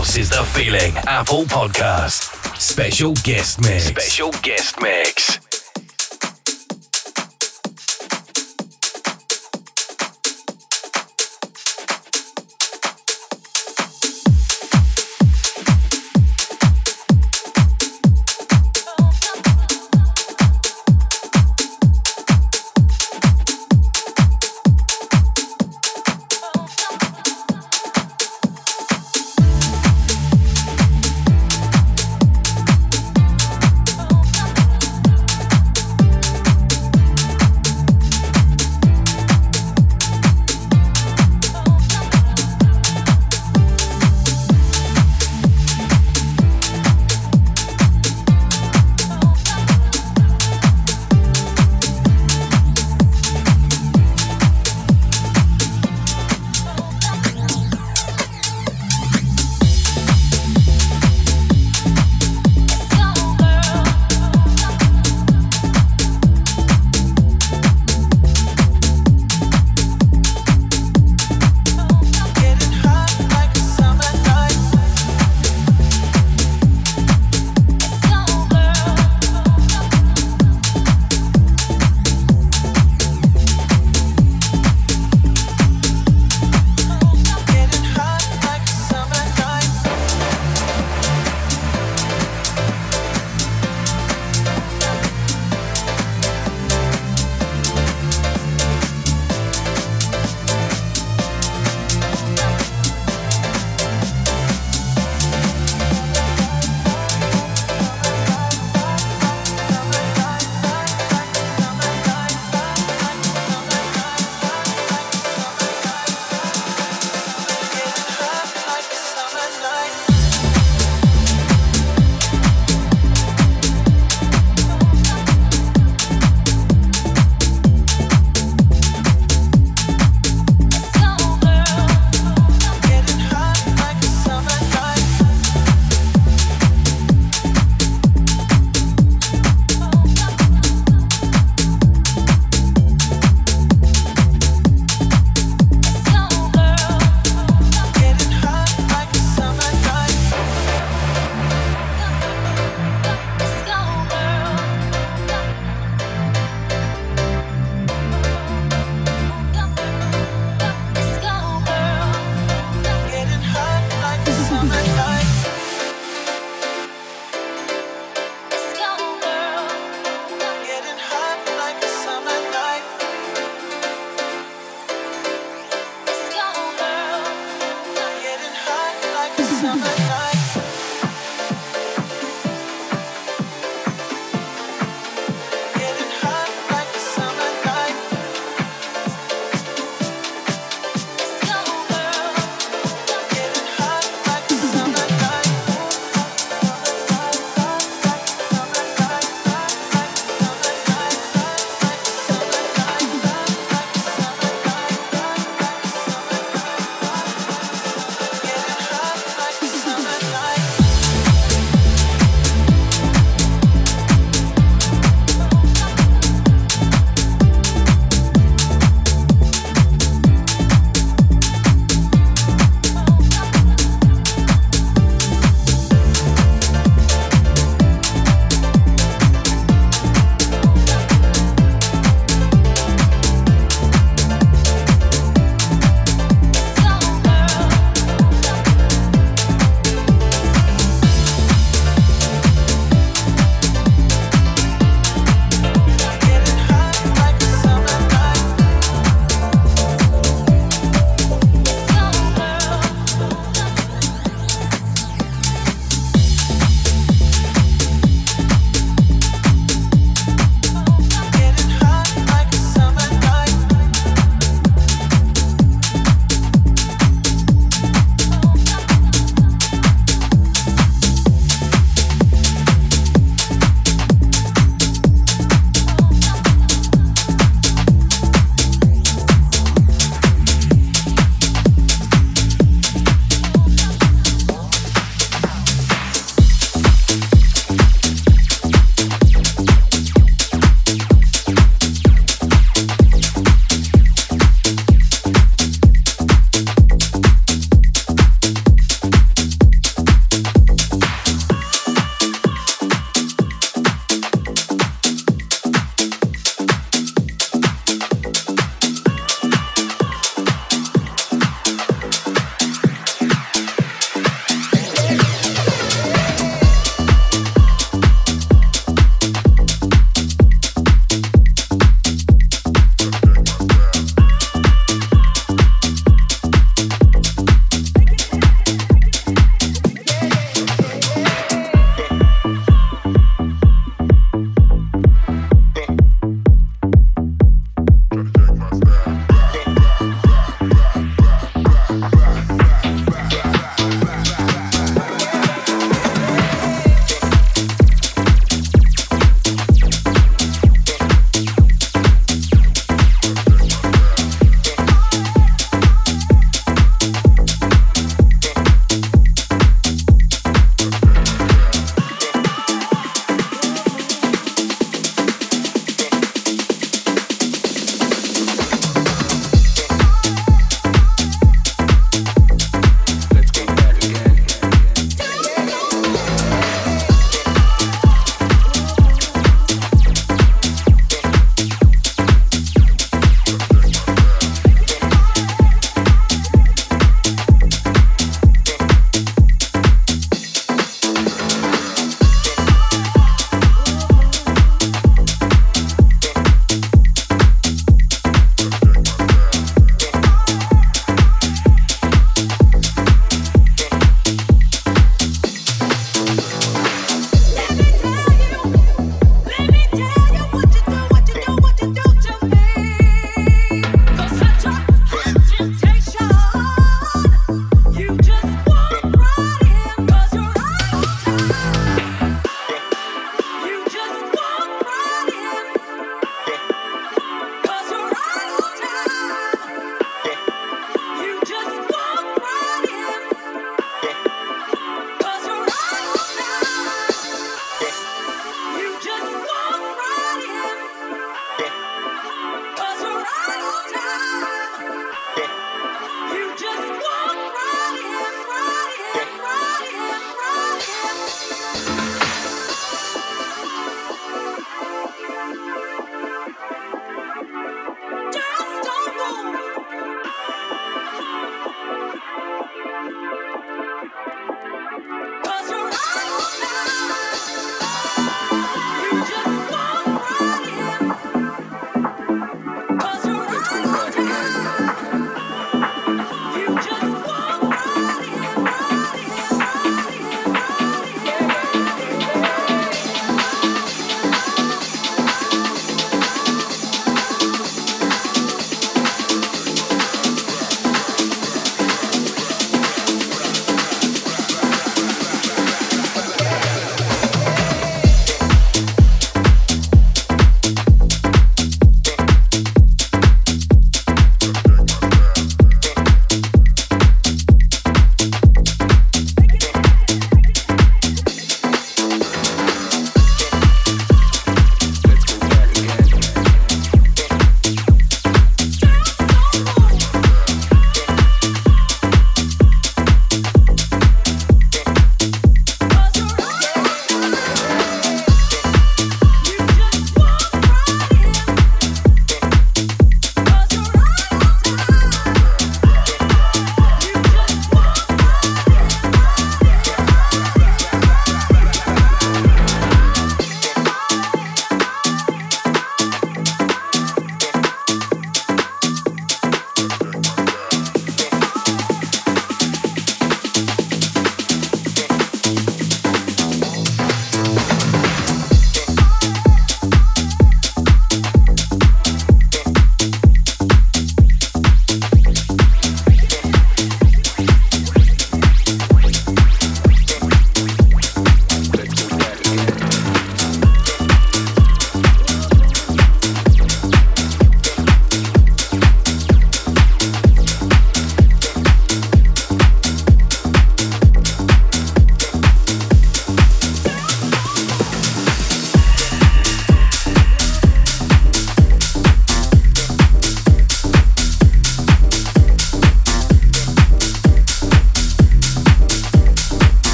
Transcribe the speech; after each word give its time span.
House 0.00 0.16
is 0.16 0.30
the 0.30 0.42
feeling. 0.44 0.96
Apple 1.06 1.44
Podcast. 1.44 2.56
Special 2.56 3.12
guest 3.22 3.60
mix. 3.60 3.84
Special 3.88 4.30
guest 4.40 4.80
mix. 4.80 5.49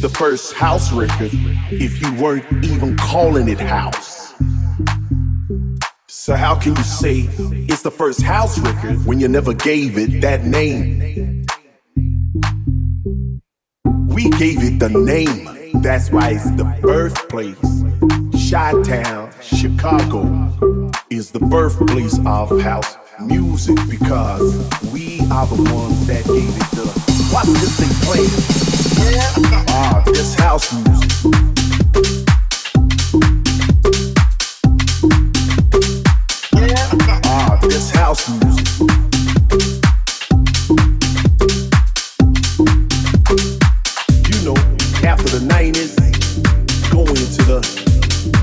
The 0.00 0.08
first 0.08 0.52
house 0.52 0.92
record 0.92 1.30
if 1.72 2.00
you 2.00 2.14
weren't 2.22 2.44
even 2.64 2.96
calling 2.96 3.48
it 3.48 3.58
house. 3.58 4.34
So 6.06 6.36
how 6.36 6.54
can 6.54 6.76
you 6.76 6.82
say 6.82 7.28
it's 7.66 7.82
the 7.82 7.90
first 7.90 8.22
house 8.22 8.58
record 8.58 9.04
when 9.06 9.18
you 9.18 9.28
never 9.28 9.52
gave 9.54 9.98
it 9.98 10.20
that 10.20 10.44
name? 10.44 11.46
We 14.06 14.30
gave 14.30 14.62
it 14.62 14.78
the 14.78 14.90
name. 14.90 15.82
That's 15.82 16.10
why 16.10 16.30
it's 16.30 16.50
the 16.52 16.64
birthplace. 16.80 17.56
Chi-Town, 18.50 19.32
Chicago 19.40 20.90
is 21.10 21.32
the 21.32 21.40
birthplace 21.40 22.18
of 22.24 22.60
house 22.60 22.96
music 23.20 23.76
because 23.88 24.54
we 24.92 25.20
are 25.32 25.46
the 25.46 25.70
ones 25.72 26.06
that 26.06 26.24
gave 26.26 26.48
it 26.48 26.70
the. 26.76 27.30
Watch 27.32 27.46
this 27.46 27.78
thing 27.78 27.90
play. 28.06 28.67
Ah, 29.10 30.02
this 30.04 30.34
house 30.34 30.70
music. 30.74 31.10
Ah, 37.24 37.58
this 37.62 37.90
house 37.90 38.28
music. 38.28 38.66
You 44.28 44.44
know, 44.44 44.56
after 45.02 45.30
the 45.30 45.40
90s, 45.48 45.96
going 46.90 47.08
into 47.08 47.42
the 47.44 47.60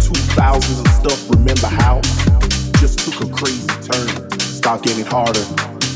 2000s 0.01 0.79
and 0.79 0.87
stuff, 0.87 1.29
remember 1.29 1.67
how? 1.67 2.01
Just 2.79 2.97
took 2.99 3.21
a 3.21 3.31
crazy 3.31 3.67
turn. 3.83 4.31
Start 4.39 4.81
getting 4.81 5.05
harder, 5.05 5.45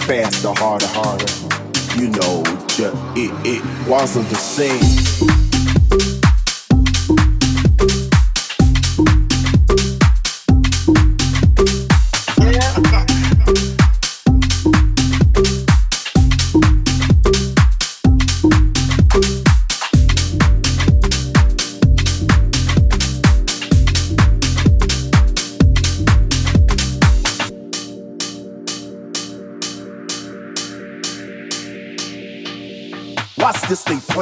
faster, 0.05 0.53
harder, 0.53 0.85
harder. 0.89 1.58
You 1.98 2.10
know, 2.10 2.43
it, 3.15 3.31
it 3.46 3.89
wasn't 3.89 4.29
the 4.29 4.36
same. 4.36 5.49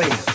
This 0.06 0.27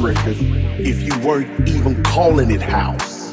record 0.00 0.36
if 0.80 1.02
you 1.02 1.18
weren't 1.26 1.68
even 1.68 2.02
calling 2.02 2.50
it 2.50 2.62
house. 2.62 3.30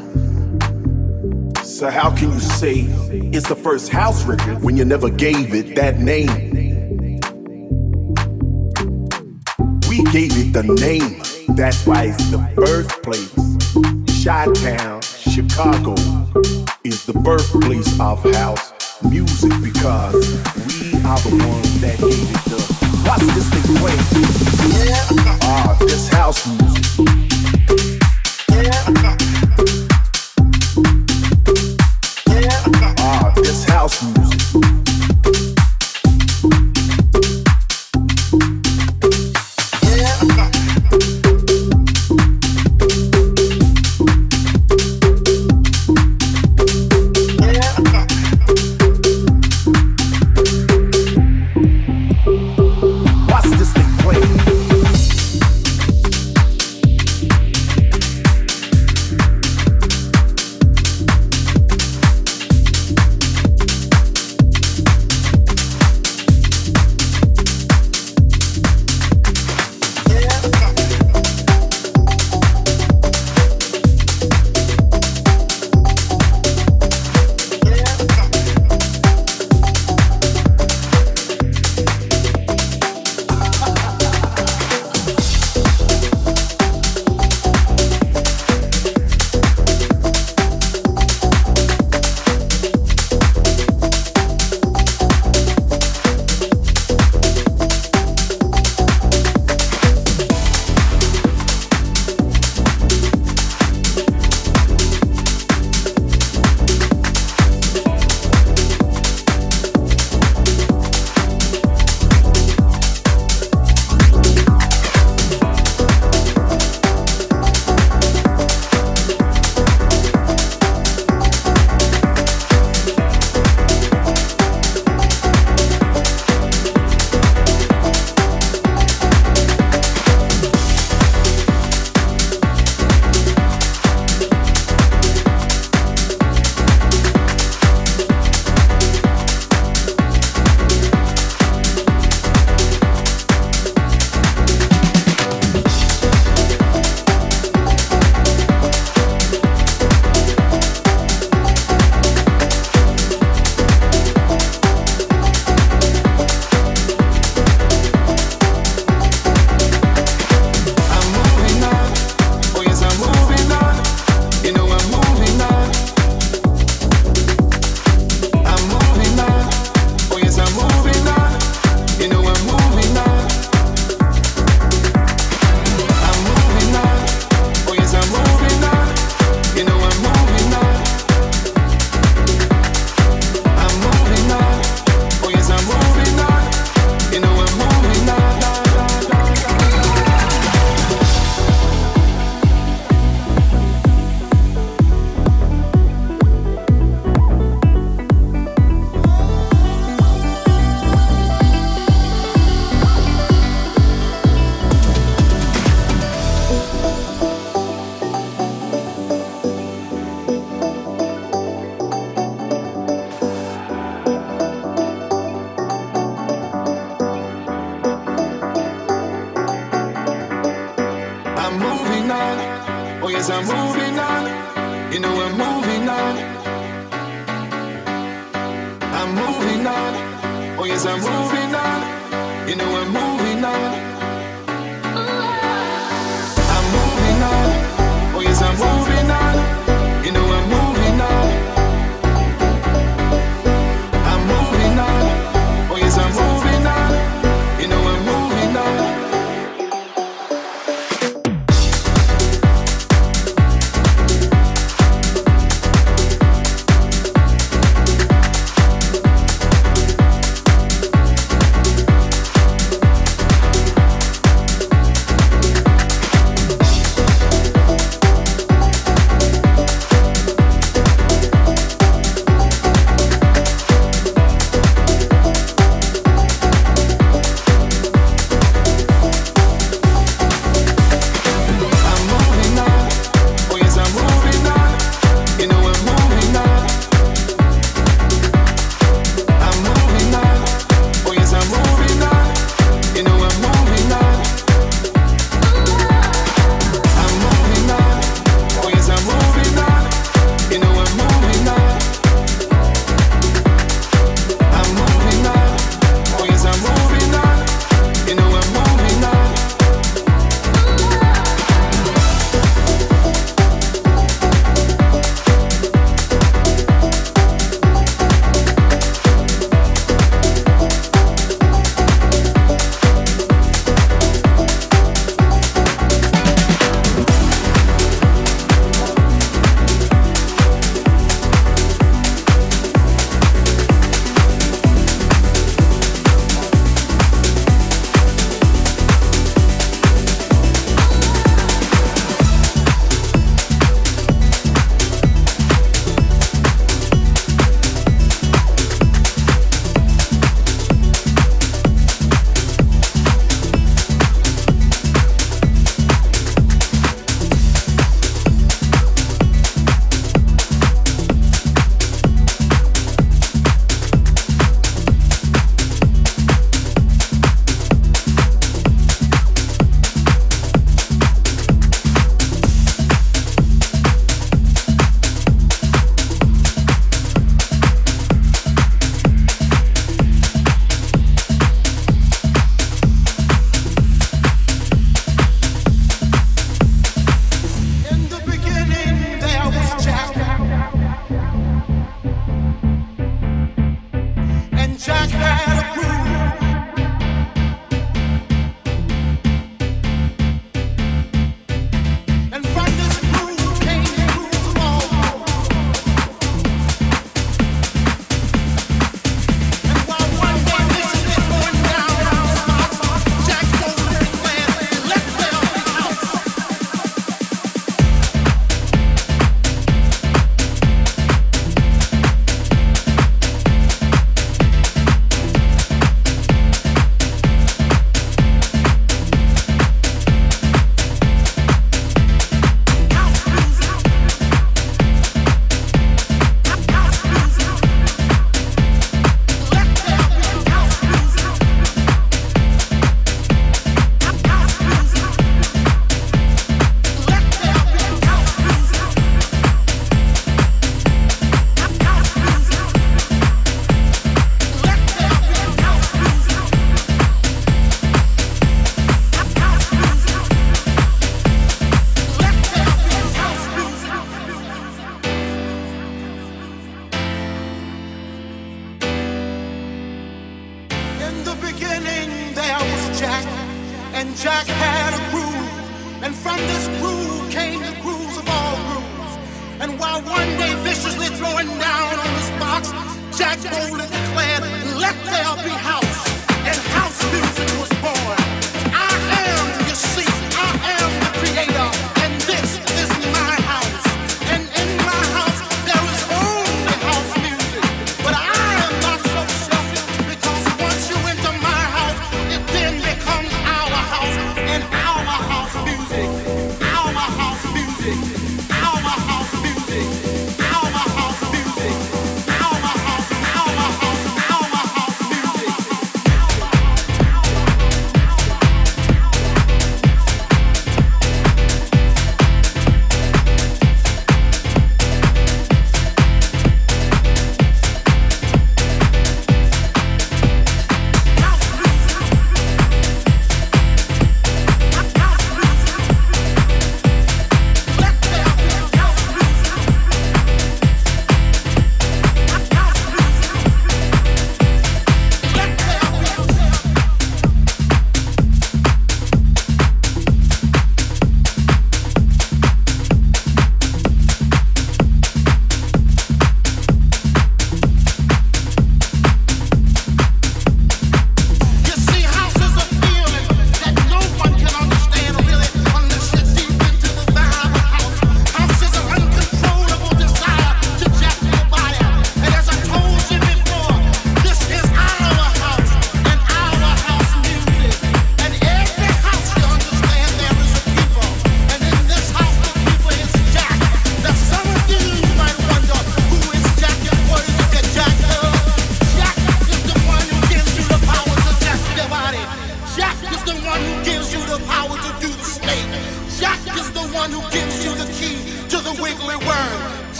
So 1.63 1.89
how 1.89 2.15
can 2.15 2.31
you 2.31 2.39
say 2.39 2.81
it's 3.33 3.47
the 3.47 3.55
first 3.55 3.89
house 3.89 4.25
record 4.25 4.61
when 4.61 4.75
you 4.75 4.85
never 4.85 5.09
gave 5.09 5.53
it 5.53 5.75
that 5.75 5.99
name? 5.99 6.27
We 9.87 10.03
gave 10.11 10.31
it 10.37 10.53
the 10.53 10.63
name. 10.63 11.21
That's 11.55 11.85
why 11.85 12.05
it's 12.05 12.29
the 12.29 12.39
birthplace. 12.55 13.33
Chi-Town, 14.23 15.01
Chicago 15.01 15.93
is 16.83 17.05
the 17.05 17.13
birthplace 17.13 17.99
of 17.99 18.23
house 18.33 18.73
music 19.03 19.53
because 19.61 20.13
we 20.67 20.93
are 21.03 21.19
the 21.19 21.43
ones 21.47 21.81
that 21.81 21.97
gave 21.99 22.31
it 22.31 22.43
the. 22.49 22.76
Watch 23.07 23.21
this 23.21 23.49
thing 23.49 23.75
play. 23.77 23.95
Ah, 25.43 25.77
this 25.79 26.09
house 26.09 26.45
music. 26.45 28.06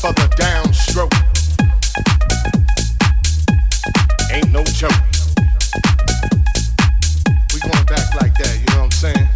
For 0.00 0.12
the 0.14 0.28
downstroke. 0.40 1.12
Ain't 4.32 4.50
no 4.50 4.64
joke. 4.64 4.90
We 7.52 7.60
going 7.60 7.84
back 7.84 8.14
like 8.14 8.32
that, 8.38 8.56
you 8.58 8.74
know 8.74 8.84
what 8.84 8.84
I'm 8.84 8.90
saying? 8.92 9.28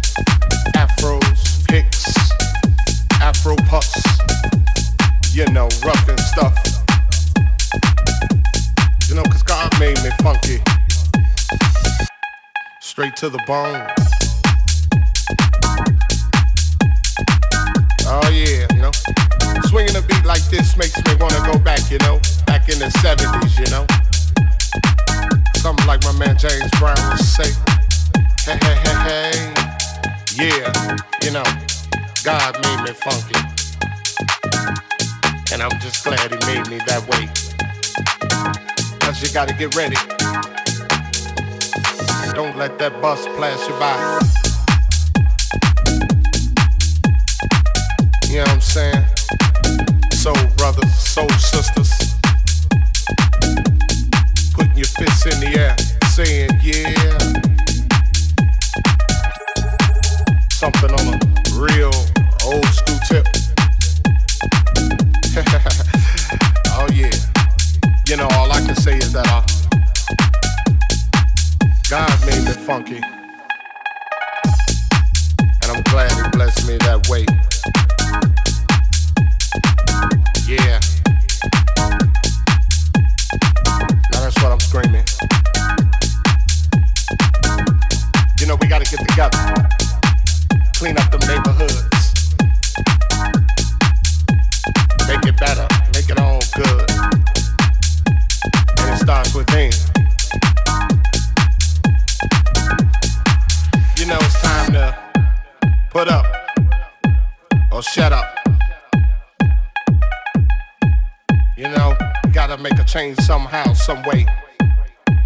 Afros, 0.73 1.35
afro 3.21 3.55
puffs, 3.67 4.03
you 5.35 5.45
know, 5.51 5.69
rough 5.85 6.09
and 6.09 6.19
stuff. 6.19 6.57
You 9.07 9.13
know, 9.13 9.23
cause 9.23 9.43
God 9.43 9.71
made 9.79 10.01
me 10.03 10.09
funky. 10.23 10.61
Straight 12.81 13.15
to 13.17 13.29
the 13.29 13.43
bone. 13.45 14.14
A 19.93 20.01
beat 20.01 20.25
like 20.25 20.43
this 20.49 20.75
makes 20.77 20.97
me 20.97 21.15
wanna 21.19 21.39
go 21.45 21.59
back, 21.59 21.91
you 21.91 21.99
know, 21.99 22.19
back 22.47 22.67
in 22.69 22.79
the 22.79 22.89
70s, 23.05 23.59
you 23.59 23.69
know. 23.69 23.85
Something 25.57 25.85
like 25.85 26.03
my 26.03 26.11
man 26.13 26.35
James 26.37 26.71
Brown 26.79 26.97
would 27.09 27.19
say. 27.19 27.53
Hey, 28.43 28.57
hey, 28.61 28.75
hey, 28.83 28.97
hey. 29.05 29.53
Yeah, 30.35 30.97
you 31.21 31.31
know, 31.31 31.43
God 32.23 32.57
made 32.65 32.81
me 32.83 32.93
funky. 32.97 33.39
And 35.53 35.61
I'm 35.61 35.79
just 35.79 36.03
glad 36.03 36.33
he 36.33 36.37
made 36.47 36.67
me 36.67 36.79
that 36.87 37.05
way. 37.07 37.29
Cause 38.99 39.21
you 39.21 39.31
gotta 39.33 39.53
get 39.53 39.75
ready. 39.75 39.97
Don't 42.33 42.57
let 42.57 42.79
that 42.79 43.01
bus 43.01 43.25
pass 43.37 43.67
you 43.67 43.75
by. 43.79 43.95
You 48.27 48.37
know 48.37 48.41
what 48.41 48.49
I'm 48.49 48.61
saying? 48.61 49.14
Soul 50.25 50.49
brothers, 50.57 50.91
soul 50.95 51.29
sisters. 51.29 51.91
Putting 54.55 54.75
your 54.75 54.87
fists 54.87 55.27
in 55.27 55.39
the 55.39 55.53
air, 55.55 55.75
saying, 56.09 56.49
yeah. 56.63 56.95
something 60.49 60.89
on 60.89 61.13
a 61.13 61.19
real 61.53 61.93
old 62.43 62.65
school 62.73 62.97
tip. 63.07 63.27
oh 66.73 66.87
yeah. 66.91 67.13
You 68.07 68.17
know, 68.17 68.27
all 68.31 68.51
I 68.51 68.61
can 68.65 68.75
say 68.77 68.97
is 68.97 69.13
that 69.13 69.27
uh, 69.29 69.43
God 71.87 72.25
made 72.25 72.43
me 72.45 72.53
funky. 72.65 72.99
And 75.61 75.71
I'm 75.71 75.83
glad 75.83 76.11
he 76.13 76.29
blessed 76.31 76.67
me 76.67 76.77
that 76.77 77.07
way. 77.09 77.27
Yeah. 80.47 80.79
Now 84.11 84.21
that's 84.21 84.41
what 84.41 84.51
I'm 84.51 84.59
screaming. 84.59 85.05
You 88.39 88.47
know, 88.47 88.55
we 88.61 88.67
gotta 88.67 88.85
get 88.85 89.07
together 89.07 89.65
clean 90.75 90.97
up 90.97 91.09
them 91.09 91.21
neighborhoods. 91.21 92.35
Make 95.07 95.25
it 95.25 95.37
better, 95.39 95.67
make 95.93 96.09
it 96.09 96.19
all 96.19 96.41
good. 96.53 96.91
And 98.79 98.93
it 98.93 98.99
starts 98.99 99.33
within. 99.33 99.71
You 103.97 104.05
know 104.05 104.17
it's 104.19 104.41
time 104.41 104.73
to 104.73 104.95
put 105.89 106.09
up 106.09 106.25
or 107.71 107.81
shut 107.81 108.11
up. 108.11 108.44
You 111.57 111.69
know, 111.69 111.95
gotta 112.33 112.57
make 112.57 112.77
a 112.79 112.83
change 112.83 113.17
somehow, 113.19 113.71
some 113.71 114.03
way. 114.03 114.25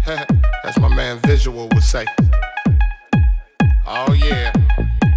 As 0.64 0.78
my 0.78 0.88
man 0.94 1.18
Visual 1.26 1.68
would 1.72 1.82
say. 1.82 2.06
Oh 3.84 4.12
yeah. 4.12 4.52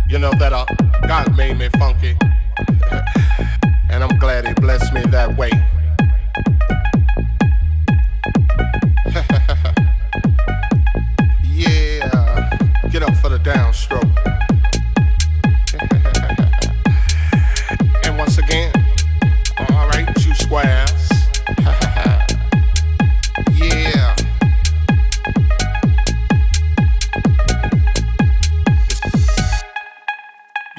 You 0.09 0.17
know 0.17 0.31
that 0.39 0.53
uh, 0.53 0.65
God 1.07 1.37
made 1.37 1.59
me 1.59 1.69
funky. 1.77 2.17
and 3.91 4.03
I'm 4.03 4.17
glad 4.17 4.47
he 4.47 4.53
blessed 4.55 4.91
me 4.91 5.03
that 5.11 5.37
way. 5.37 5.51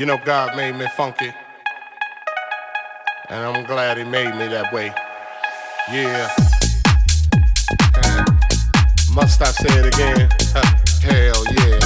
You 0.05 0.09
know, 0.09 0.21
God 0.23 0.55
made 0.55 0.75
me 0.75 0.87
funky. 0.99 1.33
And 3.31 3.43
I'm 3.43 3.65
glad 3.65 3.97
He 3.97 4.05
made 4.05 4.37
me 4.37 4.49
that 4.49 4.71
way. 4.71 4.93
Yeah. 5.91 6.29
Must 9.15 9.41
I 9.41 9.47
say 9.47 9.81
it 9.81 9.87
again? 9.87 10.29
Hell 11.01 11.43
yeah. 11.57 11.81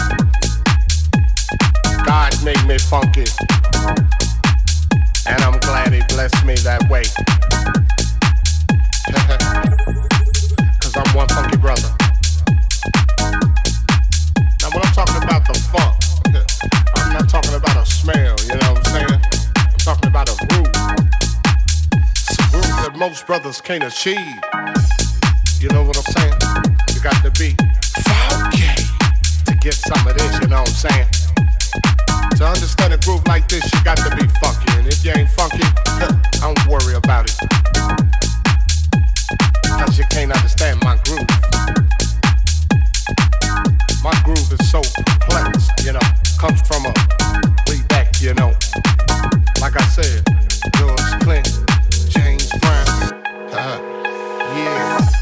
God 2.04 2.34
made 2.42 2.64
me 2.66 2.76
funky. 2.78 3.26
And 5.28 5.40
I'm 5.40 5.60
glad 5.60 5.92
He 5.92 6.02
blessed 6.08 6.44
me 6.44 6.56
that 6.66 6.90
way. 6.90 7.04
Cause 10.80 10.96
I'm 10.96 11.14
one 11.14 11.28
funky 11.28 11.56
brother. 11.56 11.94
Now, 14.60 14.70
when 14.74 14.84
I'm 14.84 14.92
talking 14.92 15.22
about 15.22 15.46
the 15.46 15.54
funk, 15.70 15.97
smell, 18.12 18.36
you 18.48 18.56
know 18.56 18.72
what 18.72 18.78
I'm 18.78 18.92
saying? 18.92 19.20
I'm 19.56 19.78
talking 19.84 20.08
about 20.08 20.28
a 20.28 20.36
groove. 20.48 20.72
A 21.92 22.44
groove 22.50 22.76
that 22.80 22.94
most 22.96 23.26
brothers 23.26 23.60
can't 23.60 23.84
achieve. 23.84 24.16
You 25.60 25.68
know 25.70 25.84
what 25.84 25.96
I'm 25.96 26.08
saying? 26.16 26.36
You 26.94 27.00
got 27.04 27.20
to 27.24 27.30
be 27.36 27.52
funky 28.08 28.72
to 29.44 29.54
get 29.60 29.74
some 29.74 30.06
of 30.06 30.16
this, 30.16 30.40
you 30.40 30.48
know 30.48 30.64
what 30.64 30.72
I'm 30.72 30.88
saying? 30.88 31.08
To 32.38 32.46
understand 32.46 32.94
a 32.94 32.98
groove 32.98 33.26
like 33.26 33.48
this, 33.48 33.64
you 33.72 33.84
got 33.84 33.98
to 33.98 34.10
be 34.16 34.26
funky. 34.40 34.72
And 34.78 34.86
if 34.86 35.04
you 35.04 35.12
ain't 35.12 35.28
funky, 35.30 35.66
don't 36.40 36.60
worry 36.66 36.94
about 36.94 37.28
it. 37.28 37.36
Cause 39.68 39.98
you 39.98 40.04
can't 40.08 40.32
understand 40.32 40.80
my 40.82 40.96
groove. 41.04 41.28
My 44.02 44.14
groove 44.24 44.48
is 44.48 44.70
so 44.70 44.80
complex, 44.96 45.68
you 45.84 45.92
know, 45.92 46.06
comes 46.38 46.62
from 46.66 46.86
a 46.86 46.94
you 48.20 48.34
know. 48.34 48.52
Like 49.60 49.80
I 49.80 49.84
said, 49.84 50.24
George 50.76 51.22
Clinton, 51.22 51.64
James 52.08 52.50
Brown, 52.58 53.12
uh, 53.52 53.80
yeah. 54.54 55.17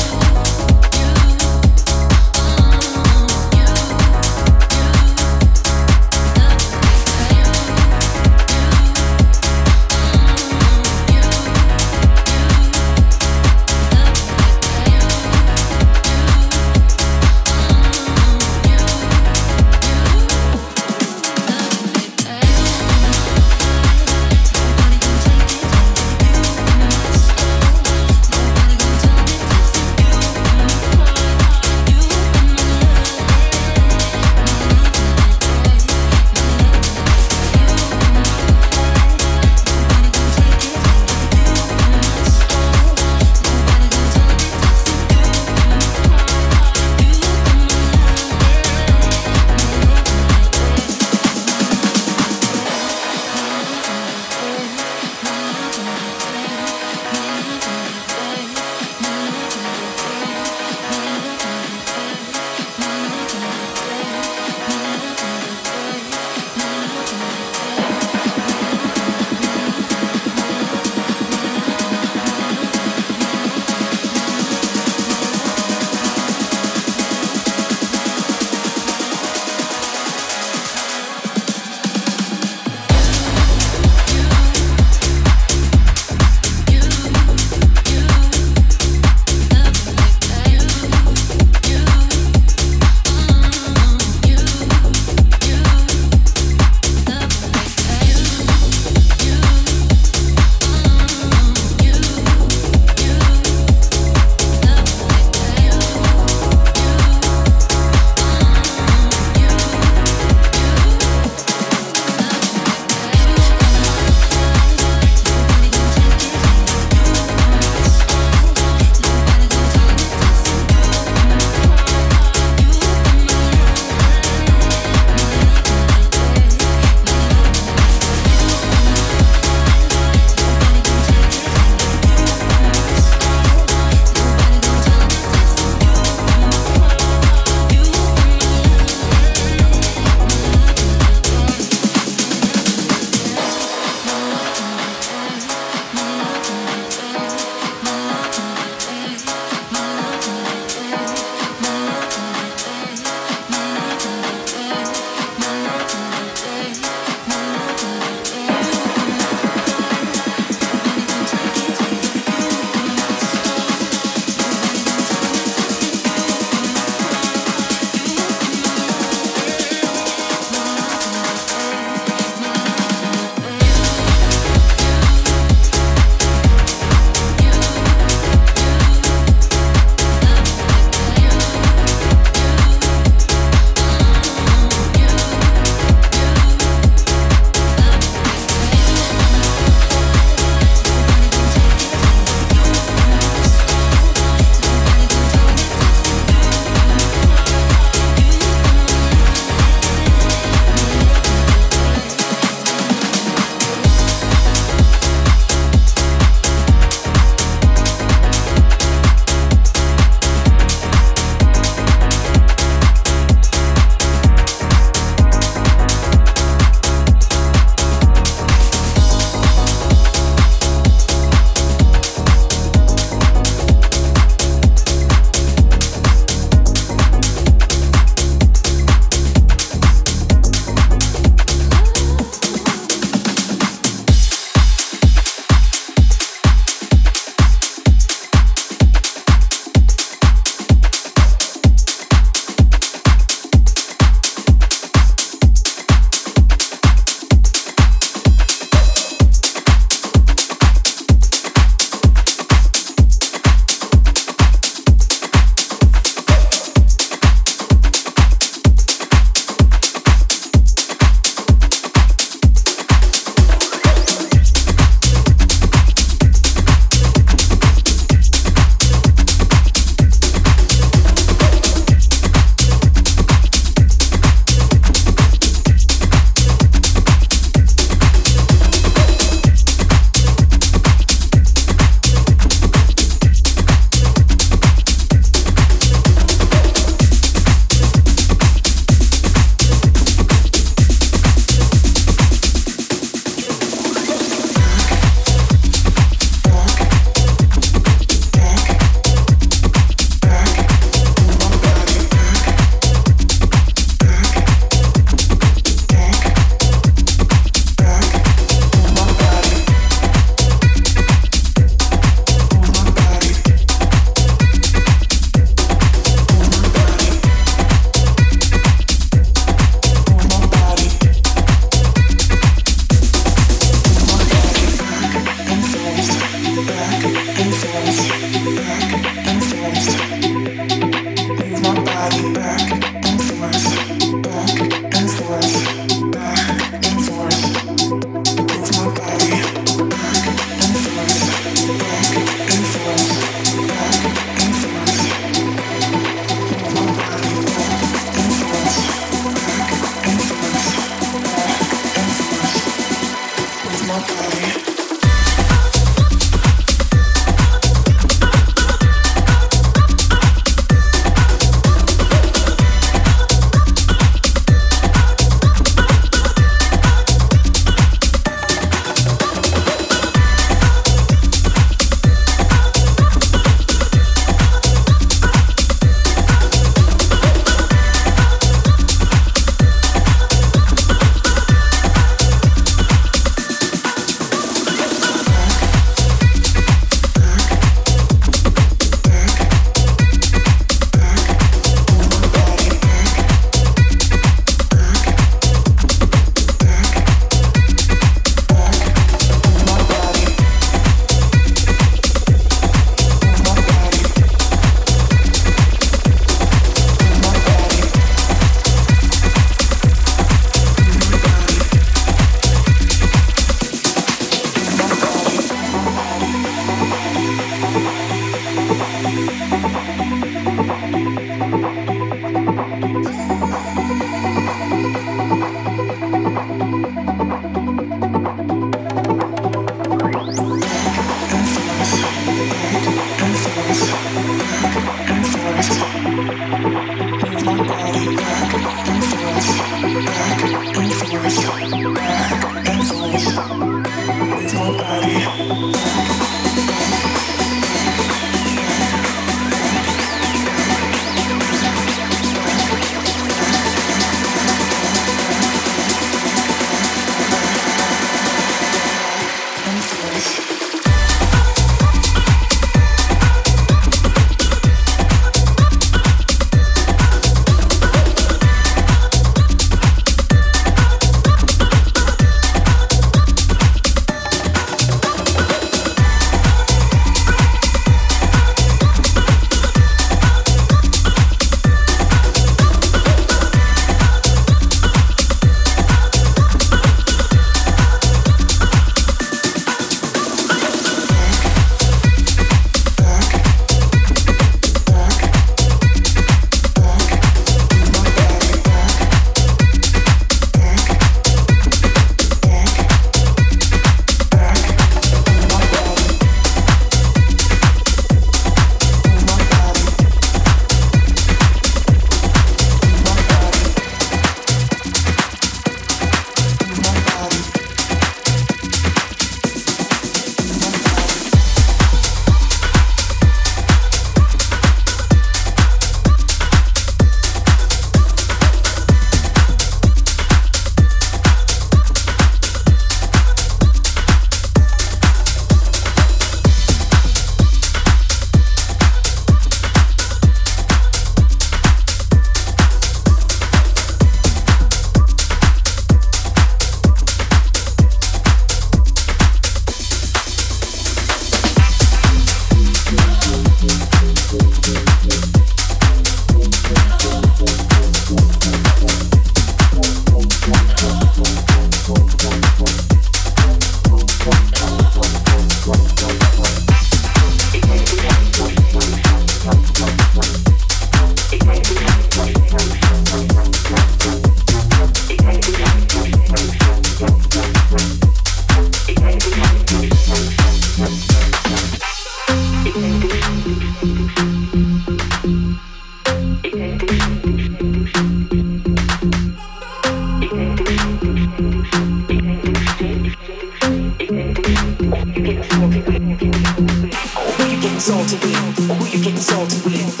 salty 597.80 598.16
with? 598.16 598.92
You 598.92 599.02
getting 599.02 599.16
salty 599.16 599.56
with? 599.64 600.00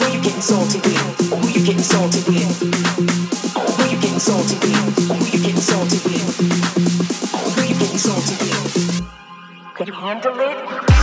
Or 0.00 0.08
you 0.08 0.22
getting 0.22 0.40
salty 0.40 0.78
with? 0.78 1.32
Or 1.32 1.50
you 1.50 1.62
getting 1.62 1.82
salty 1.82 2.20
with? 2.26 2.62
Or 3.78 3.86
you 3.86 4.00
getting 4.00 4.18
salty 4.18 4.56
with? 4.56 5.32
You 5.32 5.40
getting 5.40 5.60
salty 5.60 5.98
with? 6.08 6.40
You 7.68 7.74
getting 7.74 7.98
salty 7.98 8.34
with? 8.44 9.74
Can 9.74 9.86
you 9.88 9.92
handle 9.92 10.40
it? 10.40 10.93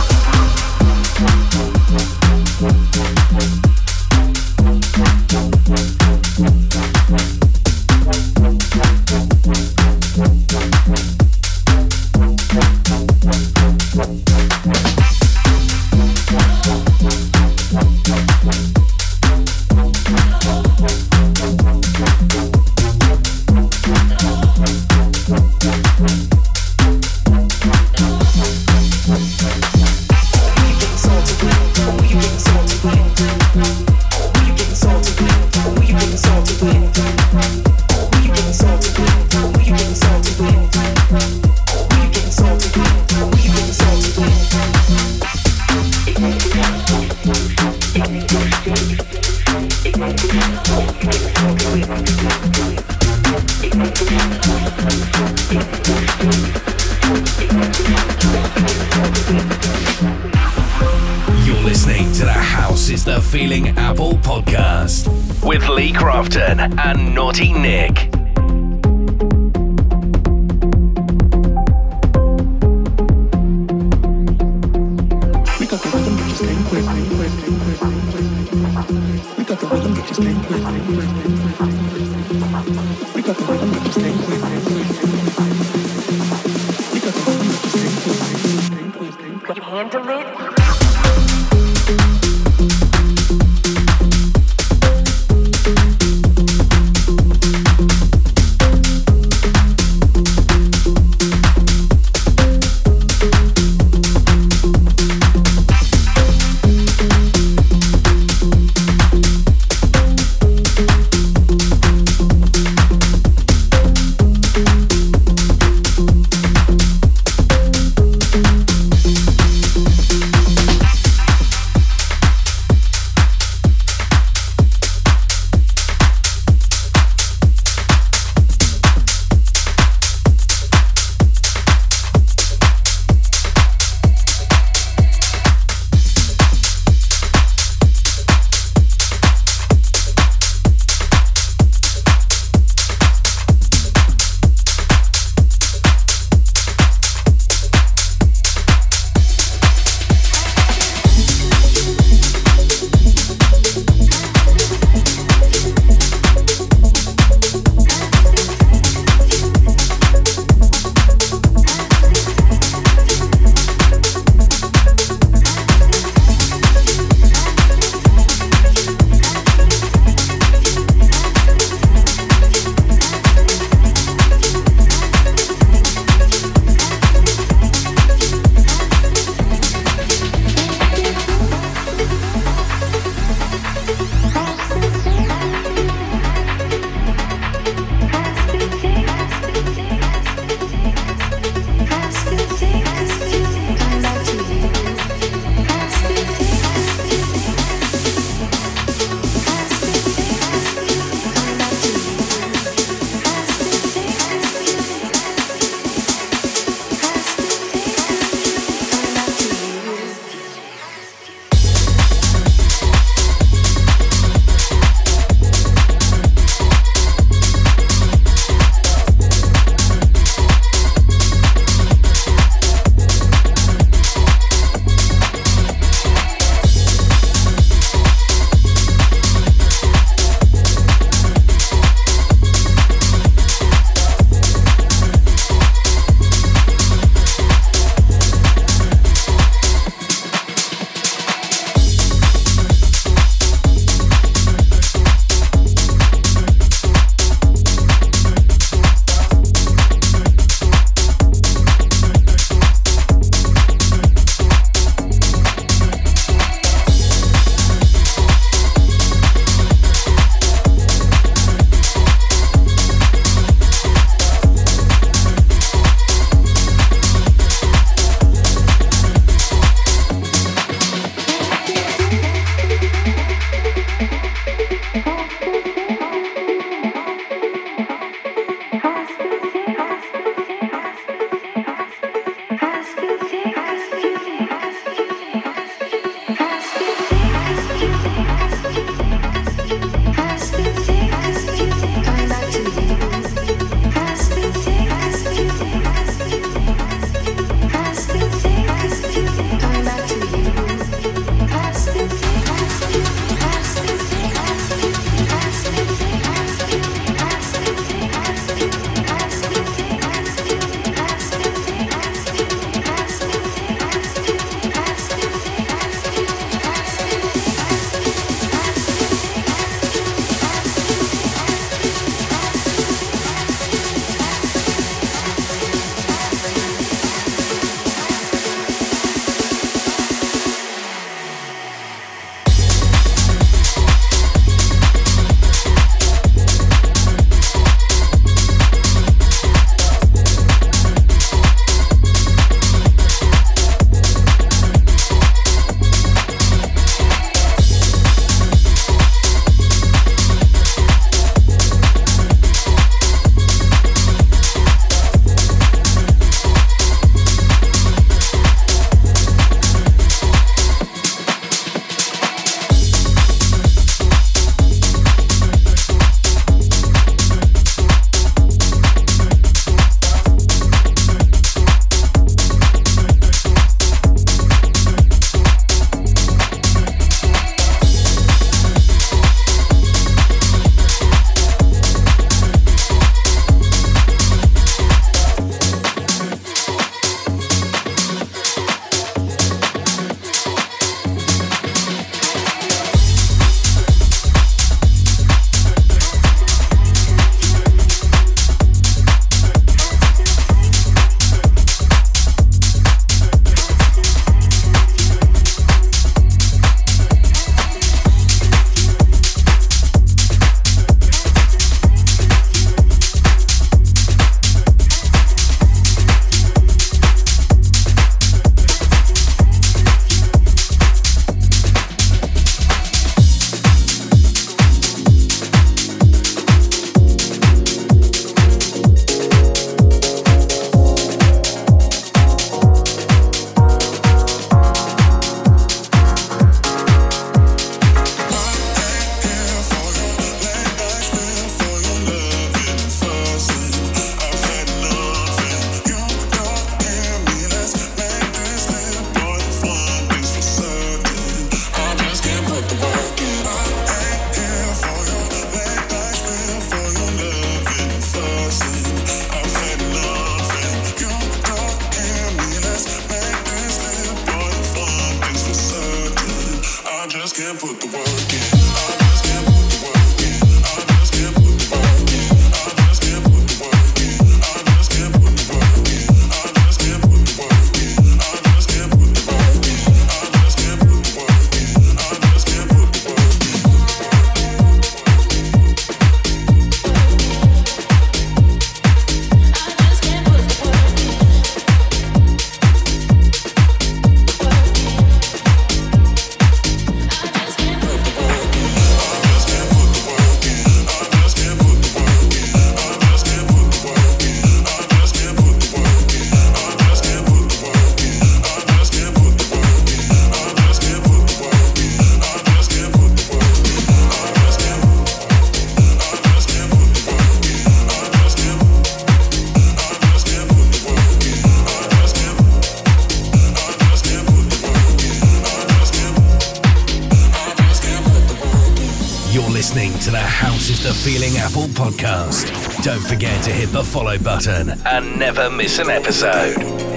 To 533.42 533.50
hit 533.50 533.70
the 533.70 533.82
follow 533.82 534.16
button 534.18 534.70
and 534.86 535.18
never 535.18 535.50
miss 535.50 535.78
an 535.80 535.90
episode. 535.90 536.91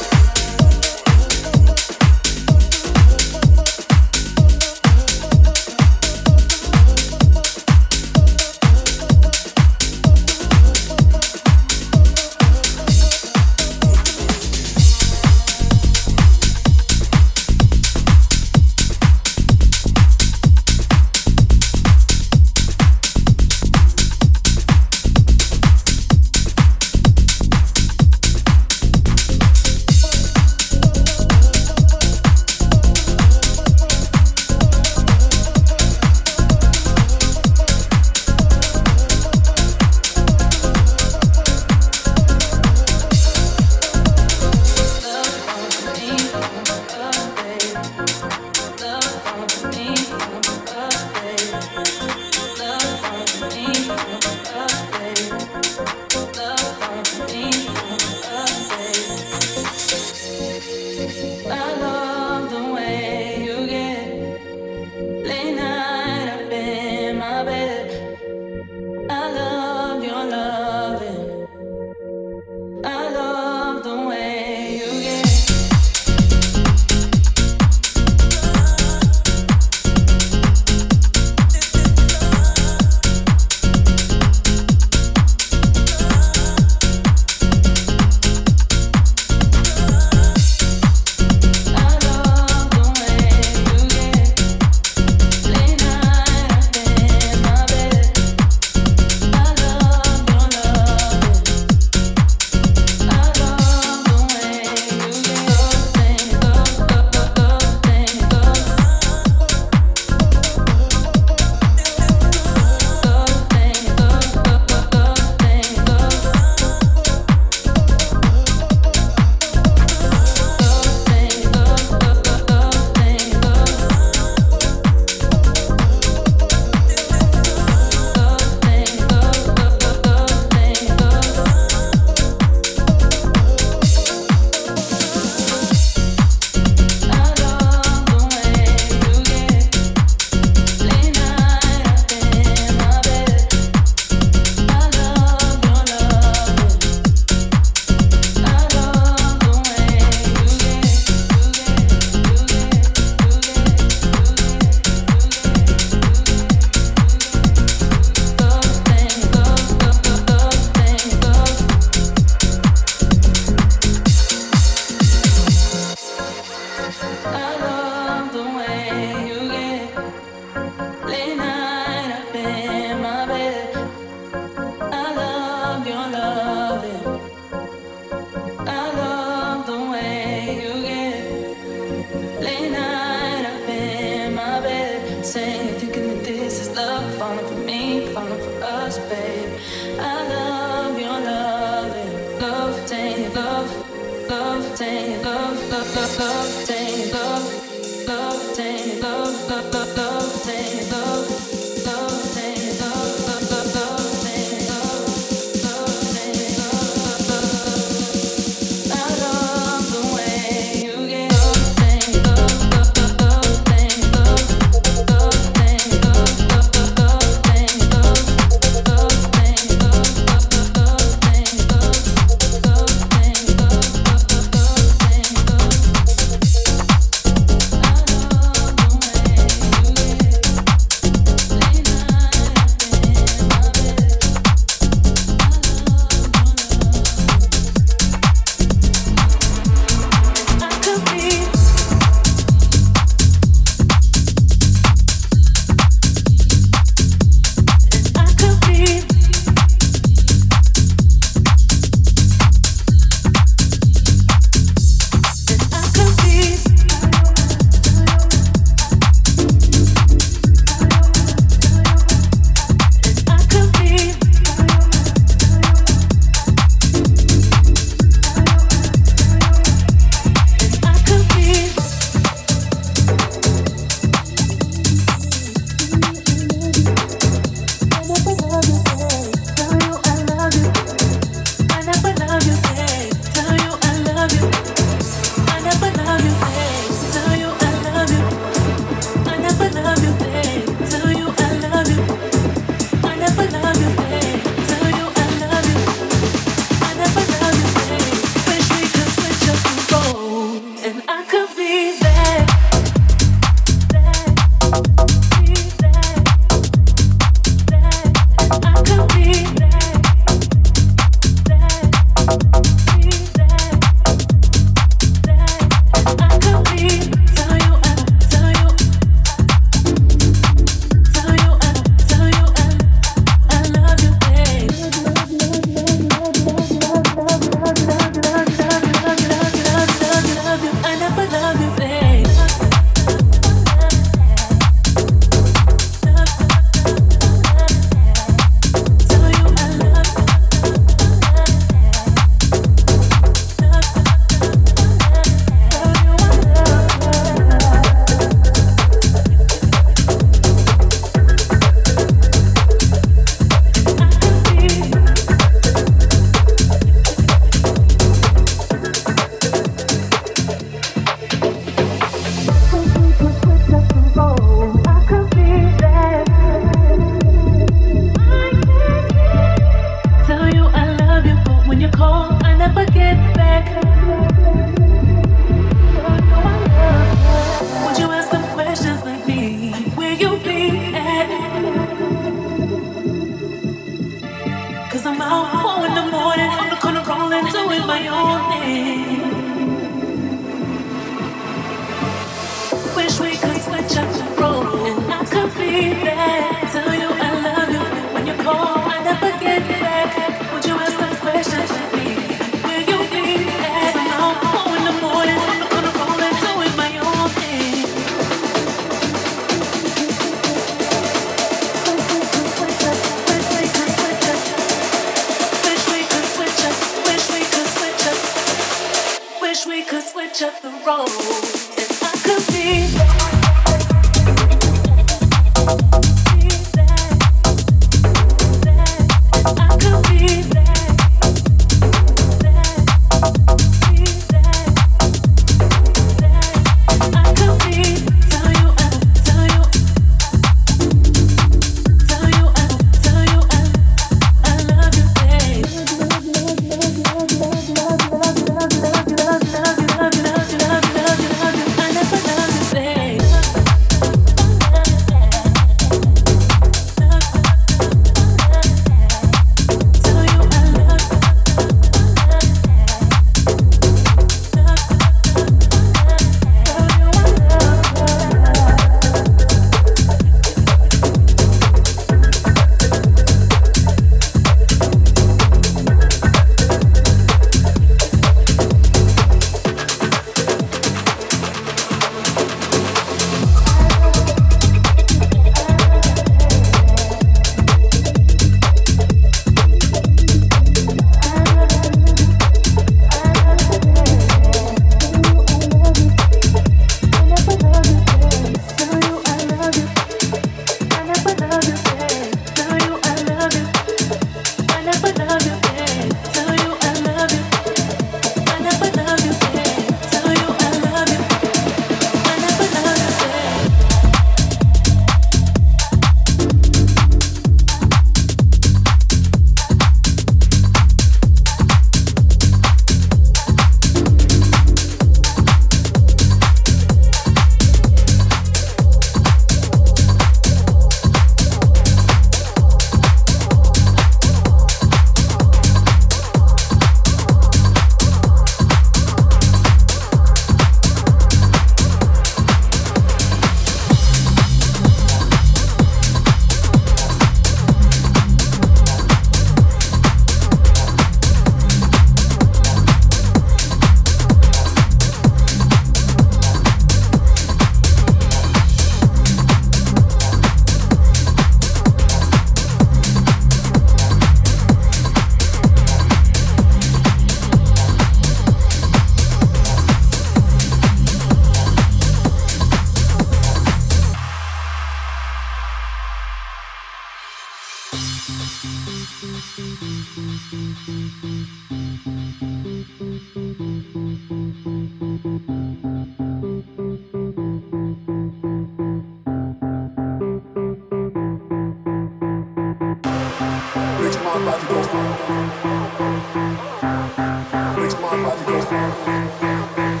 Something 597.60 597.82
you're 597.82 597.90
gonna 597.90 598.16
my 598.20 598.30
Get 598.46 598.70
down. 598.70 600.00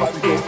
with 0.00 0.22
the 0.22 0.47